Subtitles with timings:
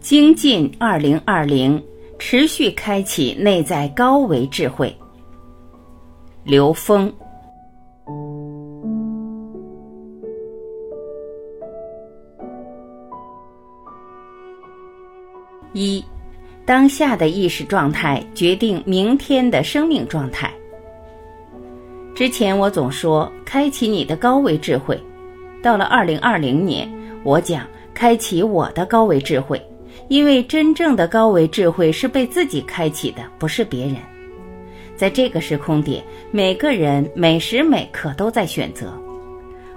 [0.00, 1.82] 精进二零二零，
[2.18, 4.94] 持续开启内在高维智慧。
[6.44, 7.12] 刘峰。
[15.72, 16.02] 一，
[16.64, 20.50] 当下的意识状态决定明天的生命状态。
[22.14, 24.98] 之前我总说开启你的高维智慧，
[25.62, 26.90] 到了二零二零年，
[27.24, 29.60] 我讲开启我的高维智慧。
[30.08, 33.96] 因为真正的高维智慧是被自己开启的，不是别人。
[34.94, 38.92] 在这个时空点，每个人每时每刻都在选择。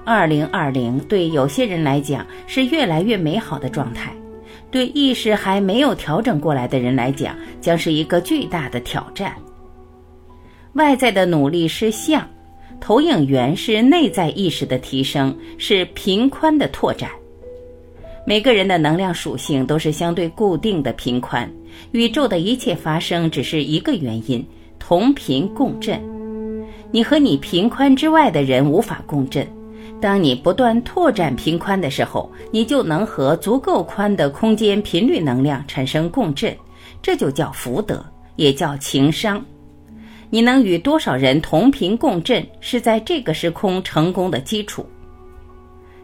[0.06, 4.14] 二零二零对有些人来讲是越来越美好的状态，
[4.72, 9.36] 对意识还没有调整过来的人来讲，将是一个巨大的挑战。
[10.74, 12.26] 外在的努力是相，
[12.80, 17.10] 投影源是内在意识的提升，是频宽的拓展。
[18.30, 21.52] 每个人的能量属性都是相对固定的频宽，
[21.94, 24.46] 宇宙的一切发生只是一个原因：
[24.78, 26.00] 同频共振。
[26.92, 29.48] 你和你频宽之外的人无法共振。
[30.00, 36.56] 当你不断拓展频宽的时候，你就能和足够宽的空间频率能量产生共振，
[37.02, 39.44] 这就叫福德，也叫情商。
[40.30, 44.86] 你能与多少人同频共振，是在这个时空成功的基础。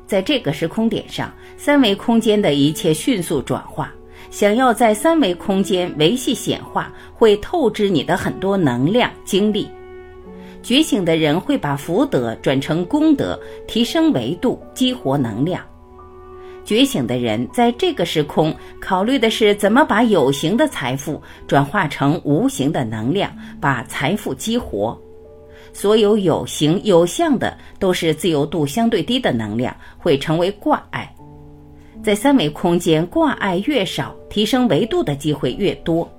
[0.05, 3.91] 在这个时空点上，三维空间的一切迅速转化。
[4.31, 9.69] 想要在三维空间维系显化，会透支你的很多能量精力。
[10.61, 15.61] 觉醒的人会把福德转成功德，提升维度，激活能量。
[16.65, 24.99] 觉醒的人在这个时空考虑的是怎么把有形的财富转化成无形的能量，把财富激活。
[25.75, 31.13] 所有有形有相的都是自由度相对低的能量，会成为挂碍。
[32.01, 36.09] 在三维空间，挂碍越少，提升维度的机会越多。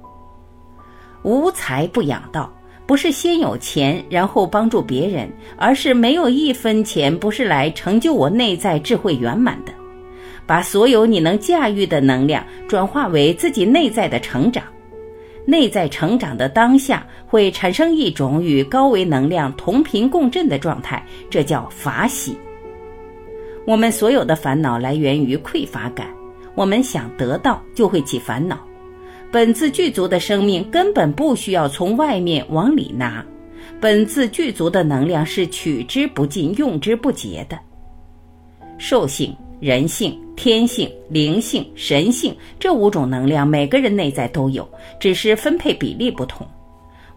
[1.22, 2.52] 无财不养道，
[2.86, 9.72] 不是先有钱然后帮助别人，而是没有一分钱不是来成就我内在智慧圆满的。
[10.46, 14.62] 把所有你能驾驭的能量转化为自己内在的成长。
[15.46, 22.36] 内在成长的当下，会产生一种与高维能量同频共振的状态，这叫法喜。
[23.64, 26.08] 我们所有的烦恼来源于匮乏感，
[26.55, 28.58] 我们想得到就会起烦恼。
[29.30, 33.24] 本自具足的生命根本不需要从外面往里拿，
[33.80, 37.58] 本自具足的能量是取之不尽、用之不竭的。
[38.78, 39.36] 兽性。
[39.61, 44.68] 人性、天性、灵性、神性这五种能量，每个人内在都有，
[45.00, 46.46] 只是分配比例不同。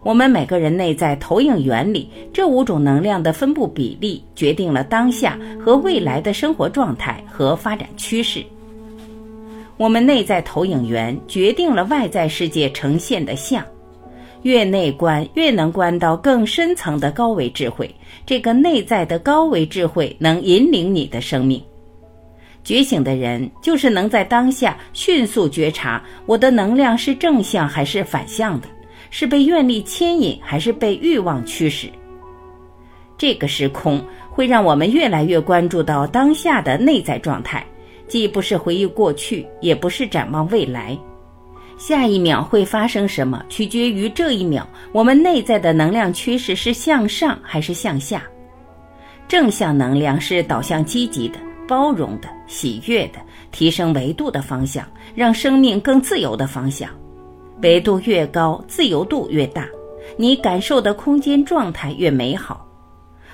[0.02, 8.42] 我们每个人内在投影原理，这五种能量的分布比例，决定了当下和未来的生活状态和发展趋势。
[9.76, 13.62] 我们内在投影源决定了外在世界呈现的像。
[14.42, 17.94] 越内观，越能观到更深层的高维智慧。
[18.24, 21.62] 这个内在的高维智慧，能引领你的生命。
[22.70, 28.68] 觉醒的人就是能在当下迅速觉察我的能量是正向还是反向的，
[29.10, 31.88] 是被愿力牵引还是被欲望驱使。
[33.18, 37.66] 这个时空会让我们越来越关注到当下的内在状态，
[38.06, 40.96] 既不是回忆过去，也不是展望未来。
[41.76, 48.22] 下一秒会发生什么，取决于这一秒我们内在的能量趋势是向上还是向下。
[49.26, 51.49] 正向能量是导向积极的。
[51.70, 53.20] 包容的、喜悦的、
[53.52, 56.90] 提升维度的方向，让生命更自由的方向。
[57.62, 59.68] 维度越高，自由度越大，
[60.16, 62.66] 你感受的空间状态越美好。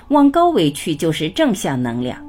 [0.08, 2.22] 往高维去就是正向能量。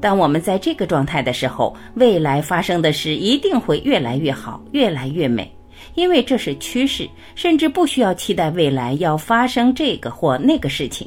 [0.00, 5.54] 当我们在这个状态的时候，未来发生的事一定会越来越好，越来越美，
[5.96, 11.06] 因为这是趋势，甚至不需要期待未来要发生这个或那个事情。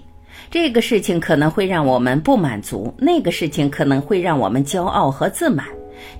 [0.49, 5.65] 这个事情可能会让我们不满足，那个事情可能会让我们骄傲和自满。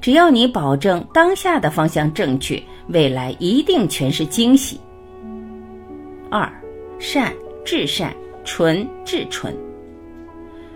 [0.02, 4.79] 只要你保证当下的方向正确，未来一定全是惊喜。
[6.29, 6.52] 二，
[6.97, 7.34] 善
[7.64, 8.14] 至善，
[8.44, 9.56] 纯至纯。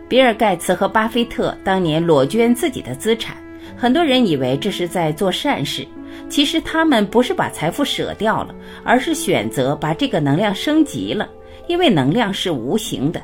[0.07, 3.37] 比尔盖茨和巴菲特当年裸捐自己的资产，
[3.77, 5.87] 很多人以为这是在做善事，
[6.29, 8.53] 其实他们不是把财富舍掉了，
[8.83, 11.29] 而是选择把这个能量升级了，
[11.67, 13.21] 因为能量是无形的。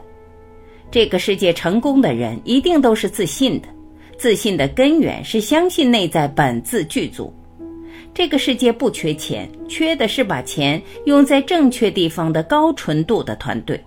[0.95, 3.67] 这个世界成功的人一定都是自信的，
[4.17, 7.33] 自信的根源是相信内在本自具足。
[8.13, 13.77] 这个世界不缺钱，缺的是把钱用在正确地方的高纯度的团队。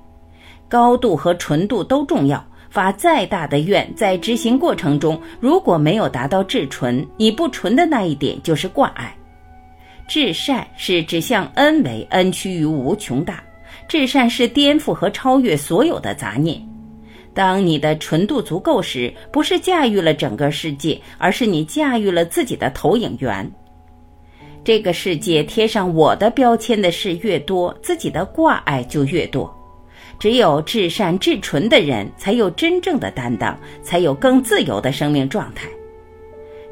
[0.68, 2.46] 高度和纯度都重要。
[2.68, 9.16] 发再大的愿，在执行过程中如果没有达到至纯，你不纯的那一点就是挂碍。
[10.06, 13.42] 至善是指向恩为恩趋于无穷大，
[13.88, 16.62] 至善是颠覆和超越所有的杂念。
[17.38, 23.48] 当你的纯度足够时，不是驾驭了整个世界，而是你驾驭了自己的投影源。
[24.64, 29.48] 这个世界贴上我的标签的事越多，自己的挂碍就越多。
[30.18, 35.68] 只有至善至纯的人，才有真正的担当，才有更自由的生命状态。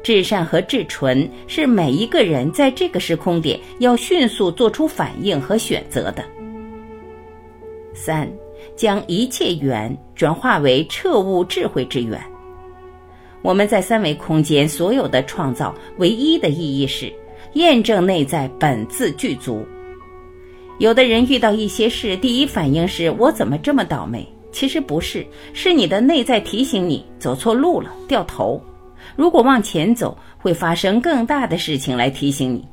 [0.03, 6.25] 至善和至纯是每一个人在这个时空点要迅速做出反应和选择的。
[7.93, 8.29] 三，
[8.77, 12.17] 将一切缘转化为彻悟智慧之缘。
[13.41, 17.11] 我们在三维空间所有的创造，唯一的意义是
[17.53, 19.65] 验证内在本自具足。
[20.79, 24.25] 有的人遇到一些事，第一反应是我怎么这么倒霉？
[24.51, 28.61] 其实不是，是你的内在提醒你走错路了，掉头。
[29.15, 32.67] 如果往前走，会发生更大的事情来提醒你。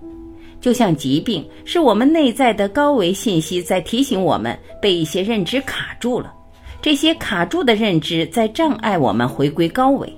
[0.64, 6.32] 就像疾病，是我们内在的高维信息在提醒我们被一些认知卡住了，
[6.80, 10.10] 这些卡住的认知在障碍我们回归高维。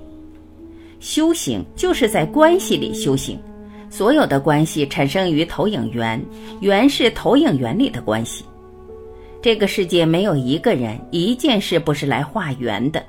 [1.01, 3.37] 修行就是在关系里修行。
[3.89, 6.23] 所有的关系产生于投影源，
[6.61, 8.45] 源是投影源里的关系。
[9.41, 13.03] 这个世界没有一个人、一件事不是来化缘的，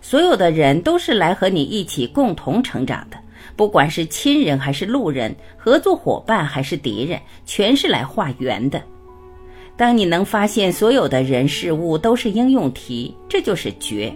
[0.00, 3.18] 所有的人都是来和你一起共同成长的。
[3.58, 8.80] 不管是亲人还是路人，合作伙伴还是敌人，全是来化缘的。
[9.76, 14.14] 当你能发现所有的人事物都是应用题，这就是觉。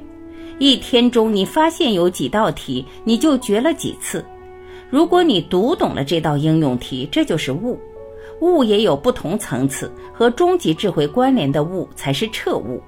[0.61, 4.25] 一天中你发现有几道题，你就觉了几次。
[4.89, 7.77] 如果你读懂了这道应用题，这就是悟。
[8.41, 12.81] 悟也有不同层次，和终极智慧关联的悟才是彻悟。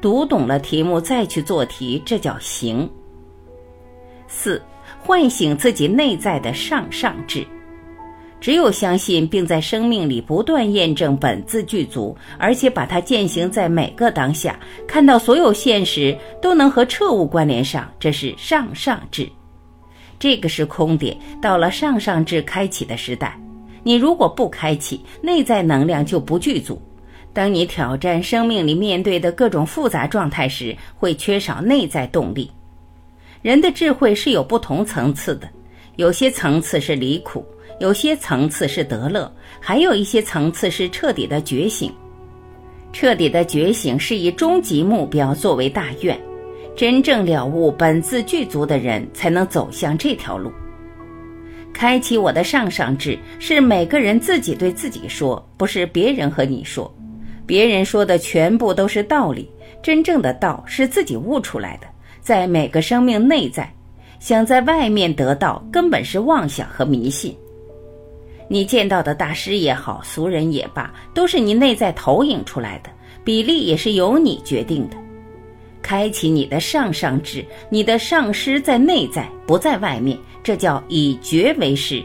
[0.00, 2.90] 读懂了题目再去做题，这叫行。
[4.26, 4.60] 四，
[5.04, 7.46] 唤醒自己内在的上上智。
[8.40, 19.26] 只有相信并在生命里不断验证本自具足，而且把它践行在每个当下，看到所有现实都能和彻悟关联上，这是上上智。
[20.18, 23.38] 这个是空点，到了上上智开启的时代。
[23.82, 26.80] 你如果不开启，内在能量就不具足。
[27.32, 32.50] 当你挑战生命里面对的各种复杂状态时，会缺少内在动力。
[33.44, 35.46] 人的智慧是有不同层次的，
[35.96, 37.44] 有些层次是离苦，
[37.78, 39.30] 有些层次是得乐，
[39.60, 41.92] 还有一些层次是彻底的觉醒。
[42.90, 46.18] 彻底的觉醒是以终极目标作为大愿。
[46.74, 50.50] 真正了悟本自具足的人，才能走向这条路。
[51.70, 56.90] 开启我的上上智，是每个人自己对自己说，不是别人和你说。
[57.44, 59.50] 别人说的全部都是道理，
[59.82, 61.86] 真正的道是自己悟出来的，
[62.24, 63.70] 在每个生命内在。
[64.18, 67.36] 想在外面得到，根本是妄想和迷信。
[68.48, 72.88] 你见到的大师也好，俗人也罢，都是你内在投影出来的，
[73.22, 74.96] 比例也是由你决定的。
[75.82, 82.02] 开启你的上上智，你的上师在内在，不在外面，这叫以觉为师，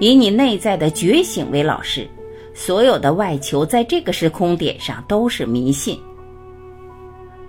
[0.00, 2.06] 以你内在的觉醒为老师。
[2.52, 5.98] 所有的外求在这个时空点上都是迷信。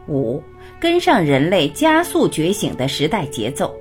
[0.08, 0.42] 五，
[0.86, 3.74] 跟上人类加速觉醒的时代节奏，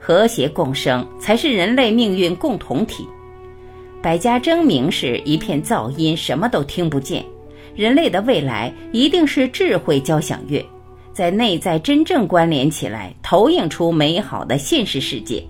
[0.00, 3.06] 和谐共生才是人类命运共同体。
[4.02, 7.24] 百家争鸣时一片噪音，什么都听不见。
[7.76, 10.60] 人类的未来一定是智慧交响乐。
[11.12, 15.40] 在内在真正关联起来，投影出美好的现实世界。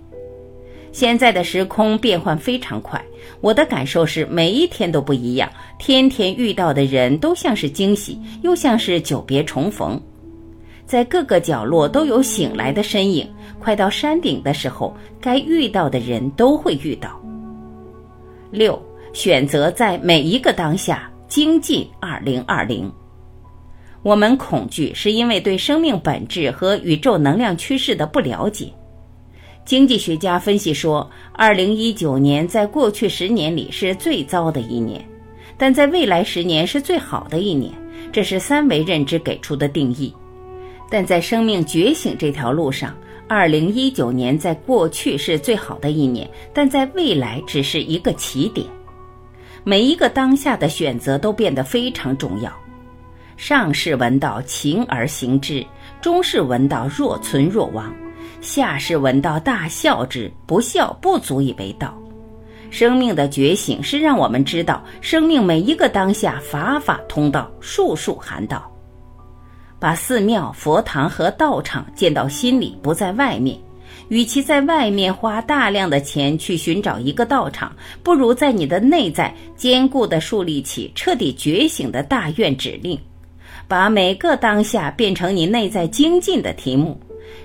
[0.93, 3.03] 现在的时空变换非常快，
[3.41, 9.99] 我的感受是每一天都不一样，天天遇到的人都像是惊喜，又像是久别重逢。
[10.93, 13.27] 在各个角落都有醒来的身影，
[13.59, 17.19] 快到山顶的时候，该遇到的人都会遇到。
[18.51, 18.79] 六，
[19.15, 22.93] 选择在每一个当下精进二零二零。
[24.03, 28.71] 我们恐惧，是因为对生命本质和宇宙能量趋势的不了解。
[29.65, 35.03] 经济学家分析说，二零一九年在过去十年里是最糟的一年，
[35.57, 37.73] 但在未来十年是最好的一年。
[38.13, 40.13] 这是三维认知给出的定义。
[40.93, 42.95] 但在生命觉醒这条路上，
[43.27, 48.67] 二零一九年在过去是最好的一年，但在未来只是一个起点。
[49.65, 52.53] 每一个当下的选择都变得非常重要。
[53.39, 55.65] 上士闻道，勤而行之；
[56.03, 57.91] 中士闻道，若存若亡；
[58.43, 60.31] 下士闻道，大笑之。
[60.47, 61.99] 不笑，不足以为道。
[62.69, 68.71] 生命的觉醒是让我们知道，生命每一个当下，法法通道，术术含道。
[69.83, 73.59] 把寺庙、佛堂和道场建到心里，不在外面。
[74.07, 82.97] 与其在外面花大量的钱去寻找一个道场，不如在你的内在坚固地树立起彻底觉醒的大愿指令，
[83.67, 86.97] 把每个当下变成你内在精进的题目。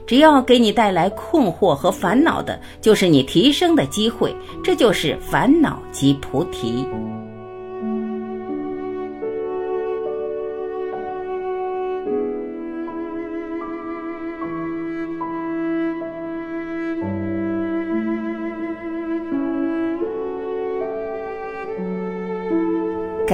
[0.05, 4.31] 只要给你带来困惑和烦恼的，就是你提升的机会。
[4.63, 6.85] 这就是烦恼即菩提。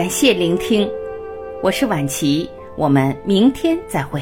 [0.03, 0.85] 感谢聆听，
[1.61, 4.21] 我是晚琪，我们明天再会。